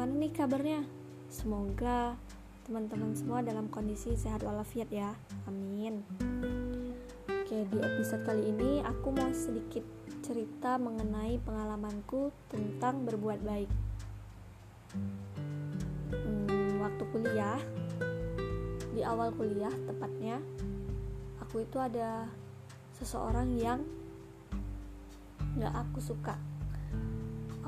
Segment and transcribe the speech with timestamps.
[0.00, 0.80] Gimana nih kabarnya?
[1.28, 2.16] Semoga
[2.64, 5.12] teman-teman semua dalam kondisi sehat walafiat ya.
[5.44, 6.00] Amin.
[7.28, 9.84] Oke, di episode kali ini aku mau sedikit
[10.24, 13.68] cerita mengenai pengalamanku tentang berbuat baik.
[16.16, 17.60] Hmm, waktu kuliah,
[18.96, 20.40] di awal kuliah tepatnya,
[21.44, 22.24] aku itu ada
[22.96, 23.84] seseorang yang
[25.60, 26.40] gak aku suka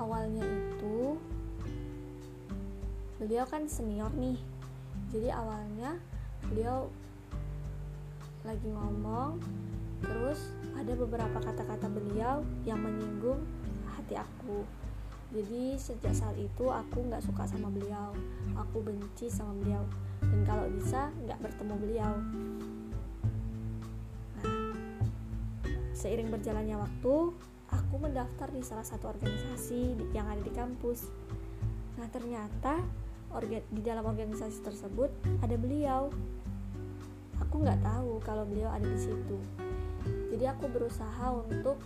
[0.01, 1.21] awalnya itu
[3.23, 4.35] beliau kan senior nih.
[5.15, 5.95] Jadi awalnya
[6.51, 6.91] beliau
[8.43, 9.39] lagi ngomong
[10.03, 13.47] terus ada beberapa kata-kata beliau yang menyinggung
[13.95, 14.67] hati aku.
[15.31, 18.11] Jadi sejak saat itu aku nggak suka sama beliau.
[18.59, 19.87] Aku benci sama beliau.
[20.19, 22.13] Dan kalau bisa nggak bertemu beliau.
[24.43, 24.51] Nah
[25.95, 27.15] seiring berjalannya waktu
[27.71, 31.07] aku mendaftar di salah satu organisasi yang ada di kampus.
[31.97, 32.83] Nah, ternyata
[33.73, 35.09] di dalam organisasi tersebut
[35.41, 36.13] ada beliau.
[37.41, 39.39] Aku nggak tahu kalau beliau ada di situ.
[40.33, 41.81] Jadi aku berusaha untuk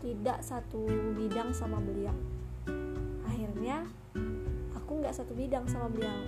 [0.00, 2.14] tidak satu bidang sama beliau.
[3.28, 3.84] Akhirnya
[4.76, 6.20] aku nggak satu bidang sama beliau.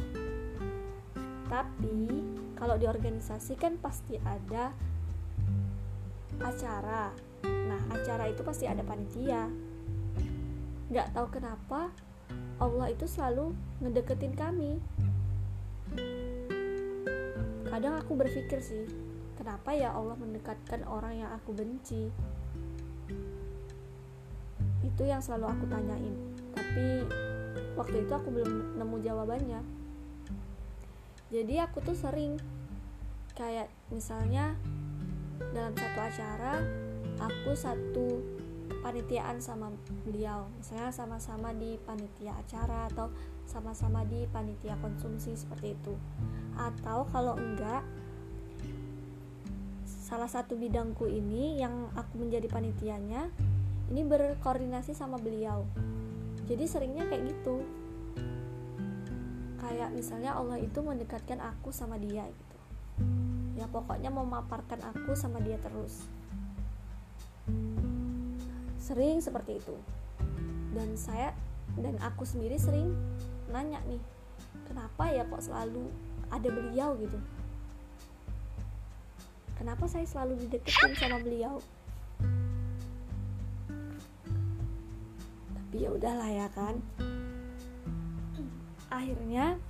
[1.48, 2.24] Tapi
[2.58, 4.74] kalau di organisasi kan pasti ada
[6.42, 7.10] acara
[7.44, 9.50] nah acara itu pasti ada panitia
[10.88, 11.90] nggak tahu kenapa
[12.58, 14.82] Allah itu selalu ngedeketin kami.
[17.70, 18.90] Kadang aku berpikir sih
[19.38, 22.10] kenapa ya Allah mendekatkan orang yang aku benci?
[24.82, 26.14] Itu yang selalu aku tanyain.
[26.58, 27.06] Tapi
[27.78, 29.60] waktu itu aku belum nemu jawabannya.
[31.30, 32.40] Jadi aku tuh sering
[33.38, 34.58] kayak misalnya
[35.54, 36.58] dalam satu acara
[37.22, 38.06] aku satu
[38.84, 39.72] panitiaan sama
[40.04, 40.48] beliau.
[40.60, 43.08] Misalnya sama-sama di panitia acara atau
[43.48, 45.94] sama-sama di panitia konsumsi seperti itu.
[46.56, 47.82] Atau kalau enggak
[49.84, 53.28] salah satu bidangku ini yang aku menjadi panitianya
[53.88, 55.64] ini berkoordinasi sama beliau.
[56.48, 57.60] Jadi seringnya kayak gitu.
[59.60, 62.56] Kayak misalnya Allah itu mendekatkan aku sama dia gitu.
[63.60, 66.08] Ya pokoknya memaparkan aku sama dia terus
[68.88, 69.76] sering seperti itu.
[70.72, 71.36] Dan saya
[71.76, 72.96] dan aku sendiri sering
[73.52, 74.00] nanya nih
[74.64, 75.92] kenapa ya kok selalu
[76.32, 77.20] ada beliau gitu?
[79.60, 81.60] Kenapa saya selalu dideketin sama beliau?
[85.52, 86.78] Tapi ya udahlah ya kan.
[88.88, 89.60] Akhirnya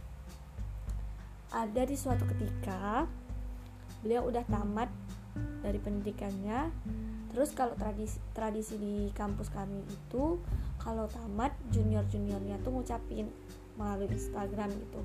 [1.49, 3.09] ada di suatu ketika
[4.05, 4.93] beliau udah tamat
[5.65, 6.69] dari pendidikannya
[7.39, 10.43] terus kalau tradisi tradisi di kampus kami itu
[10.83, 13.31] kalau tamat junior juniornya tuh ngucapin
[13.79, 15.01] melalui Instagram gitu.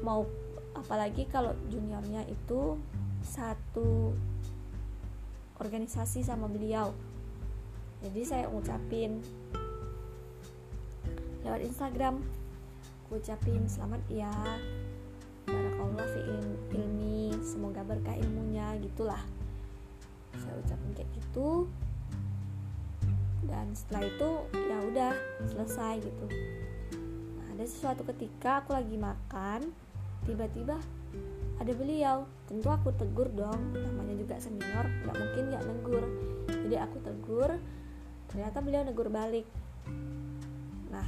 [0.00, 0.24] Mau
[0.72, 2.80] apalagi kalau juniornya itu
[3.20, 4.16] satu
[5.60, 6.96] organisasi sama beliau.
[8.00, 9.20] Jadi saya ngucapin
[11.44, 12.16] lewat Instagram
[13.12, 14.32] ngucapin selamat ya
[15.44, 16.20] barakallah fi
[16.80, 19.20] ilmi semoga berkah ilmunya gitulah
[20.40, 21.68] saya ucapin kayak gitu.
[23.42, 25.12] Dan setelah itu ya udah
[25.50, 26.26] selesai gitu.
[27.36, 29.74] Nah, ada sesuatu ketika aku lagi makan
[30.24, 30.78] tiba-tiba
[31.58, 32.24] ada beliau.
[32.46, 36.04] Tentu aku tegur dong namanya juga senior nggak mungkin nggak negur.
[36.48, 37.50] Jadi aku tegur
[38.30, 39.46] ternyata beliau negur balik.
[40.88, 41.06] Nah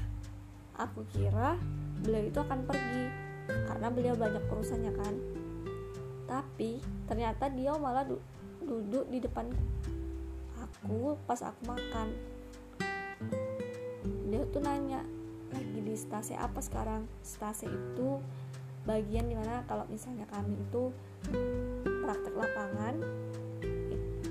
[0.76, 1.56] aku kira
[2.02, 3.04] beliau itu akan pergi
[3.70, 5.14] karena beliau banyak urusannya kan.
[6.24, 8.08] Tapi ternyata dia malah
[8.64, 9.48] duduk di depan
[10.58, 12.08] aku pas aku makan.
[14.28, 15.04] Dia tuh nanya
[15.54, 17.06] lagi di stase apa sekarang?
[17.22, 18.19] Stase itu
[18.84, 20.93] bagian di mana kalau misalnya kami itu
[22.05, 23.00] praktek lapangan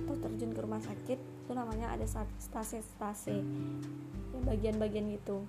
[0.05, 2.05] atau terjun ke rumah sakit itu namanya ada
[2.37, 3.41] stase-stase
[4.33, 5.47] ya bagian-bagian gitu.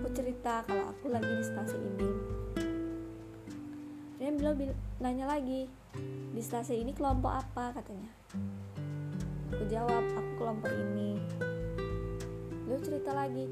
[0.00, 2.10] Aku cerita kalau aku lagi di stase ini.
[4.22, 4.56] Dia bilang
[5.00, 5.64] nanya lagi
[6.30, 7.72] di stase ini kelompok apa?
[7.72, 8.12] katanya.
[9.56, 11.16] Aku jawab aku kelompok ini.
[12.68, 13.48] Beliau cerita lagi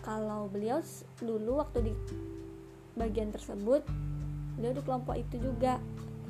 [0.00, 0.80] kalau beliau
[1.20, 1.92] dulu waktu di
[2.96, 3.84] bagian tersebut
[4.56, 5.76] beliau di kelompok itu juga.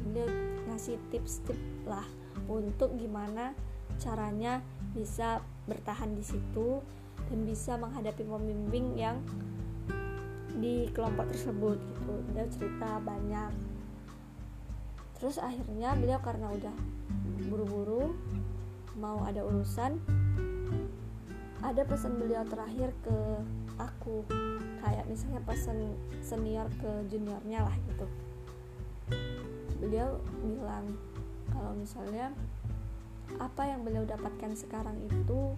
[0.03, 0.27] Beliau
[0.69, 2.05] ngasih tips-tips lah
[2.51, 3.55] untuk gimana
[4.03, 4.59] caranya
[4.91, 5.39] bisa
[5.71, 6.83] bertahan di situ
[7.31, 9.23] dan bisa menghadapi pembimbing yang
[10.58, 12.14] di kelompok tersebut gitu.
[12.31, 13.52] Beliau cerita banyak.
[15.19, 16.76] Terus akhirnya beliau karena udah
[17.50, 18.14] buru-buru
[18.99, 19.99] mau ada urusan
[21.58, 23.19] ada pesan beliau terakhir ke
[23.78, 24.22] aku.
[24.78, 25.78] Kayak misalnya pesan
[26.22, 28.06] senior ke juniornya lah gitu.
[29.82, 30.87] Beliau bilang
[31.50, 32.31] kalau misalnya
[33.37, 35.52] apa yang beliau dapatkan sekarang itu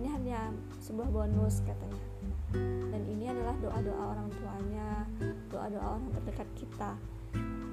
[0.00, 0.48] ini hanya
[0.80, 2.11] sebuah bonus katanya
[2.54, 4.90] dan ini adalah doa-doa orang tuanya
[5.52, 6.90] doa-doa orang terdekat kita.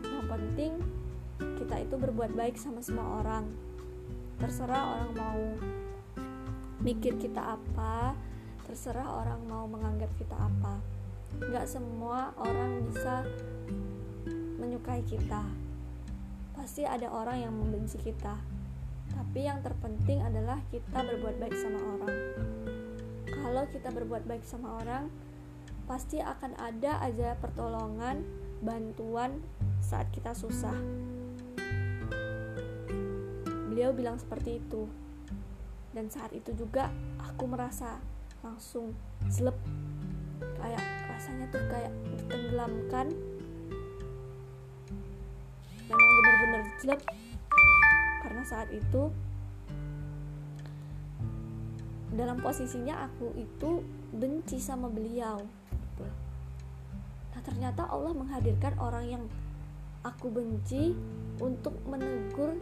[0.04, 0.72] Yang penting
[1.56, 3.48] kita itu berbuat baik sama semua orang.
[4.40, 5.42] Terserah orang mau
[6.80, 8.16] mikir kita apa
[8.70, 10.78] terserah orang mau menganggap kita apa.
[11.42, 13.26] Nggak semua orang bisa
[14.62, 15.42] menyukai kita.
[16.54, 18.38] Pasti ada orang yang membenci kita.
[19.10, 22.14] Tapi yang terpenting adalah kita berbuat baik sama orang
[23.50, 25.10] kalau kita berbuat baik sama orang
[25.90, 28.22] pasti akan ada aja pertolongan
[28.62, 29.42] bantuan
[29.81, 30.78] saat kita susah.
[33.74, 34.86] Beliau bilang seperti itu.
[35.98, 37.98] Dan saat itu juga aku merasa
[38.46, 38.94] langsung
[39.34, 39.57] slep
[40.62, 43.10] kayak rasanya tuh kayak ditenggelamkan
[45.90, 47.02] memang benar-benar jelek.
[48.22, 49.10] Karena saat itu
[52.14, 55.42] dalam posisinya aku itu benci sama beliau.
[55.70, 56.06] Gitu.
[57.36, 59.24] nah ternyata Allah menghadirkan orang yang
[60.02, 60.96] aku benci
[61.38, 62.56] untuk menegur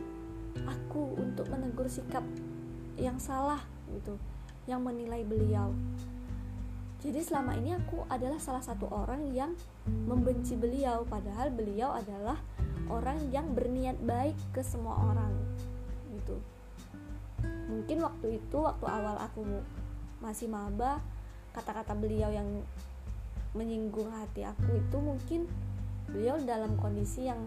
[0.66, 2.26] aku untuk menegur sikap
[2.98, 3.62] yang salah
[3.94, 4.18] gitu
[4.66, 5.72] yang menilai beliau.
[6.98, 9.54] Jadi selama ini aku adalah salah satu orang yang
[9.86, 12.42] membenci beliau padahal beliau adalah
[12.90, 15.32] orang yang berniat baik ke semua orang
[16.12, 16.36] gitu
[17.78, 19.46] mungkin waktu itu waktu awal aku
[20.18, 20.98] masih maba
[21.54, 22.66] kata-kata beliau yang
[23.54, 25.46] menyinggung hati aku itu mungkin
[26.10, 27.46] beliau dalam kondisi yang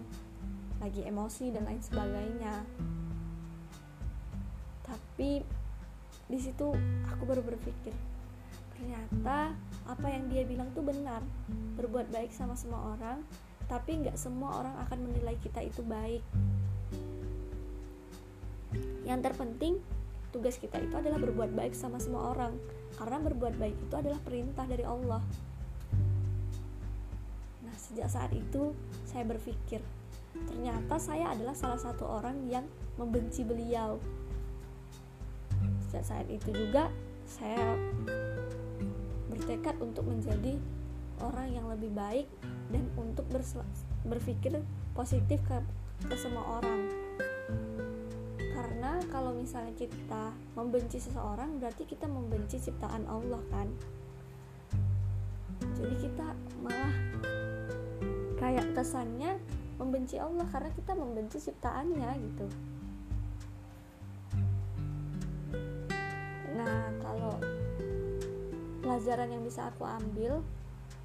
[0.79, 2.63] lagi emosi dan lain sebagainya.
[4.87, 5.43] Tapi
[6.31, 6.71] di situ
[7.11, 7.91] aku baru berpikir
[8.71, 9.53] ternyata
[9.85, 11.21] apa yang dia bilang tuh benar
[11.77, 13.21] berbuat baik sama semua orang
[13.69, 16.23] tapi nggak semua orang akan menilai kita itu baik.
[19.05, 19.75] Yang terpenting
[20.31, 22.55] tugas kita itu adalah berbuat baik sama semua orang.
[22.95, 25.21] Karena berbuat baik itu adalah perintah dari Allah.
[27.61, 28.71] Nah sejak saat itu
[29.07, 29.83] saya berpikir
[30.31, 32.63] ternyata saya adalah salah satu orang yang
[32.95, 33.99] membenci beliau.
[35.87, 36.87] Sejak saat itu juga
[37.27, 37.75] saya
[39.27, 40.55] bertekad untuk menjadi
[41.19, 42.27] orang yang lebih baik
[42.71, 43.27] dan untuk
[44.07, 44.63] berpikir
[44.95, 45.59] positif ke,
[46.07, 46.91] ke semua orang
[48.81, 53.69] karena kalau misalnya kita membenci seseorang berarti kita membenci ciptaan Allah kan
[55.77, 56.33] jadi kita
[56.65, 56.89] malah
[58.41, 59.37] kayak kesannya
[59.77, 62.49] membenci Allah karena kita membenci ciptaannya gitu
[66.57, 67.37] Nah, kalau
[68.81, 70.41] pelajaran yang bisa aku ambil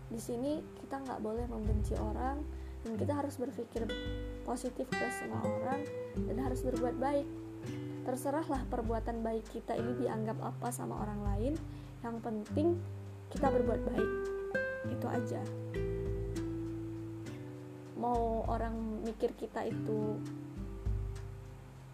[0.09, 2.41] di sini kita nggak boleh membenci orang
[2.89, 3.85] dan kita harus berpikir
[4.49, 5.85] positif ke semua orang
[6.25, 7.46] dan harus berbuat baik.
[8.07, 11.55] Terserahlah perbuatan baik kita ini dianggap apa sama orang lain.
[12.07, 12.79] Yang penting
[13.35, 14.11] kita berbuat baik.
[14.95, 15.43] Itu aja.
[17.99, 20.23] Mau orang mikir kita itu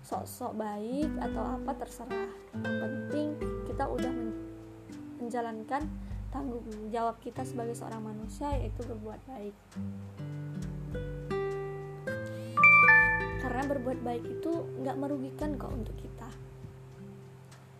[0.04, 3.28] sok-sok baik atau apa terserah yang penting
[3.64, 4.12] kita udah
[5.23, 5.88] menjalankan
[6.28, 9.54] tanggung jawab kita sebagai seorang manusia yaitu berbuat baik
[13.73, 14.52] berbuat baik itu
[14.85, 16.29] nggak merugikan kok untuk kita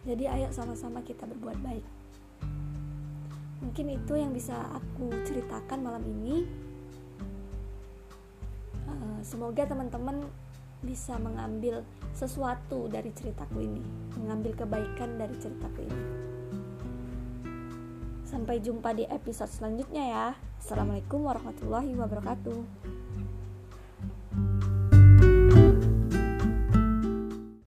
[0.09, 1.85] jadi ayo sama-sama kita berbuat baik
[3.63, 6.49] mungkin itu yang bisa aku ceritakan malam ini
[8.89, 10.27] eh, semoga teman-teman
[10.83, 13.83] bisa mengambil sesuatu dari ceritaku ini,
[14.19, 16.05] mengambil kebaikan dari ceritaku ini.
[18.27, 20.27] Sampai jumpa di episode selanjutnya ya.
[20.59, 23.02] Assalamualaikum warahmatullahi wabarakatuh.